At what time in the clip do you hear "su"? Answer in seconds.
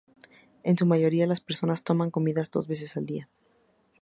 0.79-0.87